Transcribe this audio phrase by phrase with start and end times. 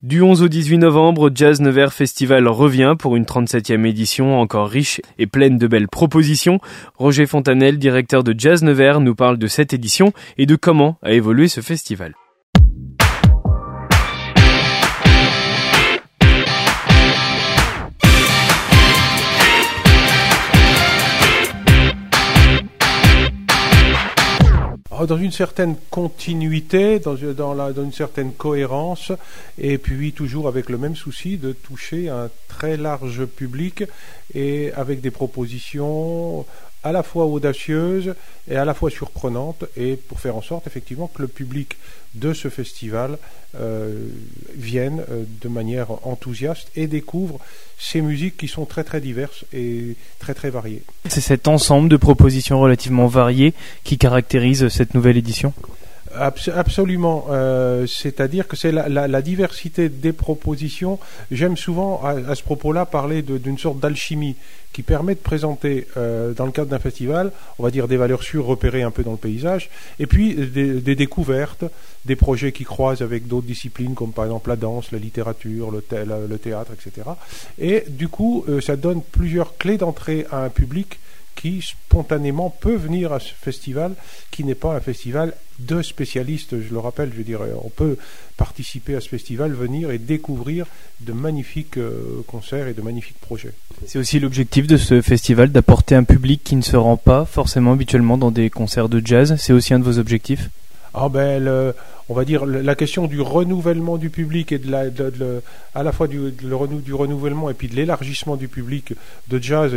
[0.00, 5.00] Du 11 au 18 novembre, Jazz Nevers Festival revient pour une 37e édition encore riche
[5.18, 6.60] et pleine de belles propositions.
[6.94, 11.14] Roger Fontanel, directeur de Jazz Nevers, nous parle de cette édition et de comment a
[11.14, 12.14] évolué ce festival.
[25.06, 29.12] Dans une certaine continuité, dans, une certaine cohérence,
[29.58, 33.84] et puis toujours avec le même souci de toucher un très large public
[34.34, 36.44] et avec des propositions
[36.84, 38.14] à la fois audacieuse
[38.48, 41.76] et à la fois surprenante, et pour faire en sorte effectivement que le public
[42.14, 43.18] de ce festival
[43.56, 44.08] euh,
[44.54, 47.38] vienne euh, de manière enthousiaste et découvre
[47.78, 50.82] ces musiques qui sont très très diverses et très très variées.
[51.08, 53.54] C'est cet ensemble de propositions relativement variées
[53.84, 55.52] qui caractérise cette nouvelle édition
[56.18, 57.26] absolument.
[57.30, 60.98] Euh, c'est-à-dire que c'est la, diversité des propositions.
[61.30, 64.36] J'aime souvent, à, ce propos-là, parler d'une sorte d'alchimie
[64.72, 68.22] qui permet de présenter, euh, dans le cadre d'un festival, on va dire des valeurs
[68.22, 71.64] sûres repérées un peu dans le paysage, et puis des, découvertes,
[72.04, 76.38] des projets qui croisent avec d'autres disciplines, comme par exemple la danse, la littérature, le,
[76.38, 77.08] théâtre, etc.
[77.58, 80.98] Et du coup, euh, ça donne plusieurs clés d'entrée à un public
[81.40, 83.94] qui spontanément peut venir à ce festival,
[84.32, 87.50] qui n'est pas un festival de spécialistes, je le rappelle, je dirais.
[87.62, 87.96] On peut
[88.36, 90.66] participer à ce festival, venir et découvrir
[91.00, 93.52] de magnifiques euh, concerts et de magnifiques projets.
[93.86, 97.72] C'est aussi l'objectif de ce festival, d'apporter un public qui ne se rend pas forcément
[97.72, 99.36] habituellement dans des concerts de jazz.
[99.38, 100.50] C'est aussi un de vos objectifs?
[101.00, 101.74] Ah ben,
[102.08, 104.84] on va dire la question du renouvellement du public et de la,
[105.74, 106.18] à la fois du,
[106.92, 108.94] renouvellement et puis de l'élargissement du public
[109.28, 109.72] de jazz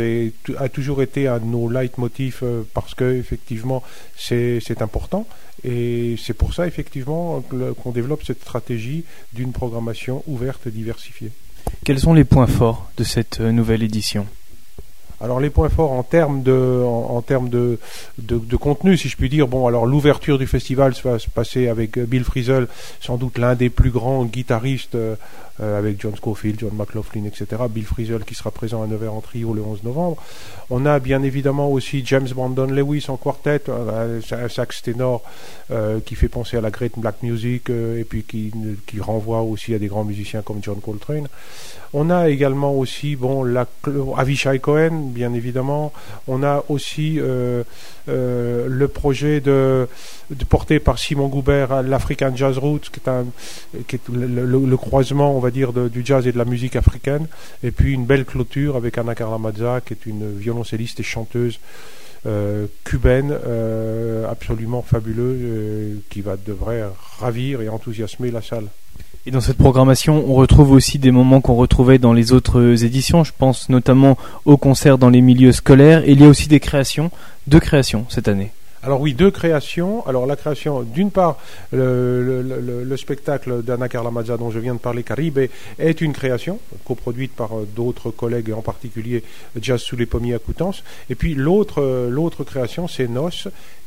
[0.56, 3.82] a toujours été un de nos leitmotifs euh, parce que effectivement
[4.16, 5.26] c'est important
[5.64, 7.42] et c'est pour ça effectivement
[7.82, 11.30] qu'on développe cette stratégie d'une programmation ouverte diversifiée.
[11.84, 14.26] Quels sont les points forts de cette euh, nouvelle édition?
[15.22, 17.78] Alors les points forts en termes de, en, termes de,
[18.18, 21.96] de, contenu, si je puis dire, bon, alors l'ouverture du festival va se passer avec
[21.96, 22.66] euh, Bill Frisell,
[23.00, 25.14] sans doute l'un des plus grands guitaristes euh,
[25.60, 27.62] euh, avec John Scofield, John McLaughlin, etc.
[27.70, 30.16] Bill Frisell qui sera présent à Nevers en trio le 11 novembre.
[30.70, 35.22] On a bien évidemment aussi James Brandon Lewis en quartet, un sax ténor
[36.06, 38.50] qui fait penser à la great black music et puis qui,
[38.86, 41.28] qui renvoie aussi à des grands musiciens comme John Coltrane.
[41.94, 43.66] On a également aussi bon la
[44.16, 45.92] Avishai Cohen bien évidemment.
[46.26, 47.62] On a aussi euh,
[48.08, 49.86] euh, le projet de,
[50.48, 56.04] porté par Simon Goubert, l'African Jazz Roots, qui est, le, croisement, on va dire, du
[56.04, 57.26] jazz et de la musique africaine.
[57.62, 61.60] Et puis une belle clôture avec Anna Carla Mazza, qui est une violoncelliste et chanteuse.
[62.24, 63.36] Euh, cubaine
[64.30, 66.84] absolument fabuleuse qui va devrait
[67.18, 68.68] ravir et enthousiasmer la salle.
[69.24, 73.22] Et dans cette programmation, on retrouve aussi des moments qu'on retrouvait dans les autres éditions.
[73.22, 76.02] Je pense notamment aux concerts dans les milieux scolaires.
[76.08, 77.12] Et il y a aussi des créations,
[77.46, 78.50] deux créations cette année.
[78.84, 80.04] Alors oui, deux créations.
[80.08, 81.38] Alors la création, d'une part,
[81.70, 85.38] le, spectacle d'Anna Carla Mazza dont je viens de parler, Caribe,
[85.78, 89.22] est une création coproduite par euh, d'autres collègues, en particulier
[89.60, 90.82] Jazz sous les pommiers à Coutances.
[91.10, 93.30] Et puis l'autre, euh, l'autre création, c'est Nos,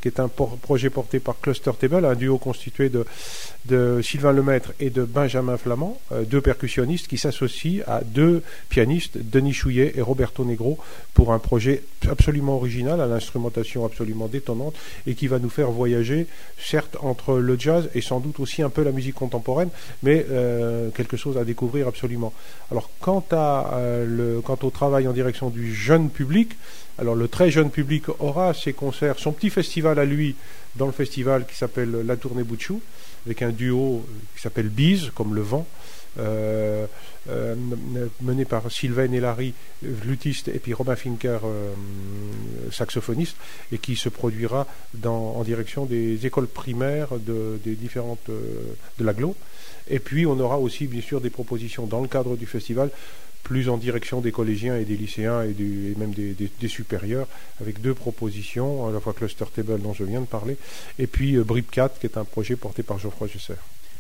[0.05, 4.91] qui est un projet porté par Cluster Table, un duo constitué de, Sylvain Lemaître et
[4.91, 10.45] de Benjamin Flamand, euh, deux percussionnistes qui s'associent à deux pianistes, Denis Chouillet et Roberto
[10.45, 10.77] Negro,
[11.16, 14.75] pour un projet absolument original, à l'instrumentation absolument détonnante,
[15.07, 16.27] et qui va nous faire voyager,
[16.59, 19.69] certes, entre le jazz et sans doute aussi un peu la musique contemporaine,
[20.03, 22.31] mais euh, quelque chose à découvrir absolument.
[22.69, 22.91] Alors,
[23.33, 26.51] euh, quant au travail en direction du jeune public,
[26.97, 30.35] alors le très jeune public aura ses concerts, son petit festival à lui
[30.75, 32.81] dans le festival qui s'appelle La Tournée Bouchou,
[33.25, 35.67] avec un duo qui s'appelle Bise, comme le vent,
[36.18, 36.86] euh,
[37.30, 37.56] euh,
[38.22, 39.53] mené par Sylvain Larry,
[40.06, 41.74] luthiste, et puis Robin Finker, euh,
[42.72, 43.36] saxophoniste,
[43.72, 44.68] et qui se produira
[45.03, 49.36] en direction des écoles primaires de, des différentes de l'aglo.
[49.90, 52.90] Et puis on aura aussi bien sûr des propositions dans le cadre du festival
[53.44, 55.53] plus en direction des collégiens et des lycéens et,
[55.97, 57.28] même des, supérieurs,
[57.61, 60.58] avec deux propositions, à la fois Cluster Table dont je viens de parler,
[60.97, 63.53] et puis Brip4 qui est un projet porté par Geoffroy Gesser.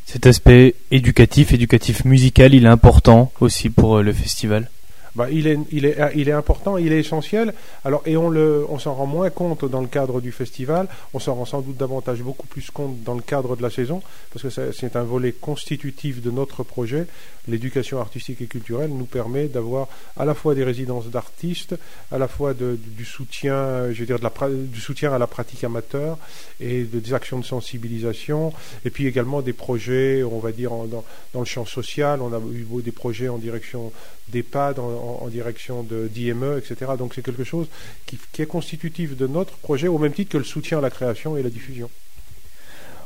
[0.05, 4.69] Cet aspect éducatif, éducatif musical, il est important aussi pour euh, le festival
[5.15, 7.53] bah, il, est, il, est, il est important, il est essentiel.
[7.83, 11.19] Alors, et on, le, on s'en rend moins compte dans le cadre du festival, on
[11.19, 14.01] s'en rend sans doute davantage, beaucoup plus compte dans le cadre de la saison,
[14.33, 17.07] parce que c'est un volet constitutif de notre projet.
[17.47, 21.75] L'éducation artistique et culturelle nous permet d'avoir à la fois des résidences d'artistes,
[22.11, 25.27] à la fois de, du soutien, je veux dire, de la, du soutien à la
[25.27, 26.17] pratique amateur
[26.59, 28.51] et de, des actions de sensibilisation,
[28.83, 31.03] et puis également des projets, on va dire, dans,
[31.33, 32.21] dans, le champ social.
[32.21, 33.91] On a eu des projets en direction
[34.29, 36.91] d'EHPAD, en, en, direction d'IME, etc.
[36.97, 37.67] Donc c'est quelque chose
[38.05, 40.89] qui, qui est constitutif de notre projet, au même titre que le soutien à la
[40.89, 41.89] création et la diffusion.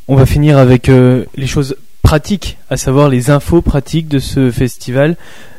[0.07, 4.51] On va finir avec euh, les choses pratiques, à savoir les infos pratiques de ce
[4.51, 5.17] festival.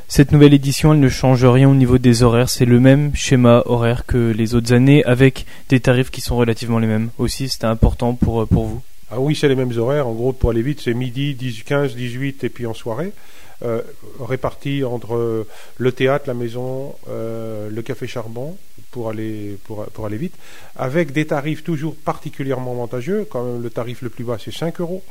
[0.08, 3.62] Cette nouvelle édition, elle ne change rien au niveau des horaires, c'est le même schéma
[3.66, 7.10] horaire que les autres années, avec des tarifs qui sont relativement les mêmes.
[7.18, 8.82] Aussi, c'était important pour, pour vous
[9.12, 10.06] ah oui, c'est les mêmes horaires.
[10.06, 11.36] En gros, pour aller vite, c'est midi,
[11.66, 13.12] 15, 18 et puis en soirée.
[13.62, 13.82] Euh,
[14.18, 15.46] répartis entre
[15.76, 18.56] le théâtre, la maison, euh, le café charbon
[18.90, 20.34] pour aller pour, aller vite,
[20.76, 23.26] avec des tarifs toujours particulièrement avantageux.
[23.30, 25.02] Quand même, le tarif le plus bas c'est 5 euros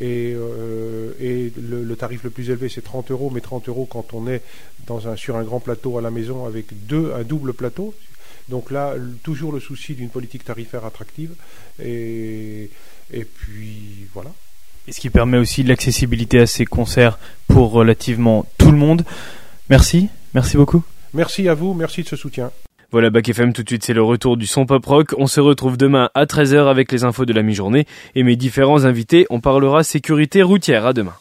[0.00, 3.84] et, euh, et le, le, tarif le plus élevé c'est 30 euros, mais 30 euros
[3.84, 4.40] quand on est
[4.86, 7.94] dans un, sur un grand plateau à la maison avec deux, un double plateau.
[8.48, 11.34] Donc là, toujours le souci d'une politique tarifaire attractive
[11.82, 12.70] et
[13.12, 14.30] et puis voilà.
[14.86, 19.04] Et ce qui permet aussi l'accessibilité à ces concerts pour relativement tout le monde.
[19.70, 20.82] Merci, merci beaucoup.
[21.14, 22.50] Merci à vous, merci de ce soutien.
[22.90, 25.14] Voilà, Bac FM, tout de suite, c'est le retour du son pop rock.
[25.18, 28.84] On se retrouve demain à 13h avec les infos de la mi-journée et mes différents
[28.84, 29.26] invités.
[29.30, 30.86] On parlera sécurité routière.
[30.86, 31.14] À demain.